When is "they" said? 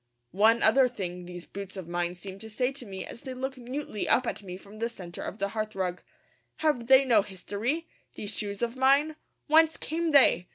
3.21-3.35, 6.87-7.05, 10.09-10.47